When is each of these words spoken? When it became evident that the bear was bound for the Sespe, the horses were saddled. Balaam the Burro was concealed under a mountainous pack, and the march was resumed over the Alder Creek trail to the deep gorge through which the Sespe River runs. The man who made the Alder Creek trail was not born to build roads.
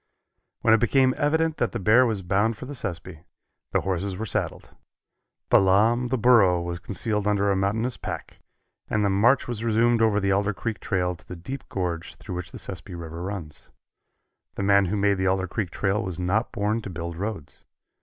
When 0.61 0.73
it 0.73 0.79
became 0.79 1.13
evident 1.15 1.57
that 1.57 1.73
the 1.73 1.79
bear 1.79 2.07
was 2.07 2.23
bound 2.23 2.57
for 2.57 2.65
the 2.65 2.73
Sespe, 2.73 3.23
the 3.71 3.81
horses 3.81 4.17
were 4.17 4.25
saddled. 4.25 4.75
Balaam 5.51 6.07
the 6.07 6.17
Burro 6.17 6.59
was 6.59 6.79
concealed 6.79 7.27
under 7.27 7.51
a 7.51 7.55
mountainous 7.55 7.97
pack, 7.97 8.39
and 8.89 9.05
the 9.05 9.11
march 9.11 9.47
was 9.47 9.63
resumed 9.63 10.01
over 10.01 10.19
the 10.19 10.31
Alder 10.31 10.55
Creek 10.55 10.79
trail 10.79 11.15
to 11.15 11.27
the 11.27 11.35
deep 11.35 11.69
gorge 11.69 12.15
through 12.15 12.33
which 12.33 12.51
the 12.51 12.57
Sespe 12.57 12.89
River 12.99 13.21
runs. 13.21 13.69
The 14.55 14.63
man 14.63 14.85
who 14.85 14.97
made 14.97 15.19
the 15.19 15.27
Alder 15.27 15.47
Creek 15.47 15.69
trail 15.69 16.01
was 16.01 16.17
not 16.17 16.51
born 16.51 16.81
to 16.81 16.89
build 16.89 17.15
roads. 17.15 17.67